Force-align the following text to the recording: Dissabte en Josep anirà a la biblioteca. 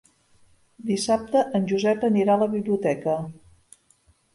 Dissabte 0.87 1.45
en 1.59 1.69
Josep 1.75 2.09
anirà 2.11 2.37
a 2.41 2.45
la 2.47 2.51
biblioteca. 2.59 3.23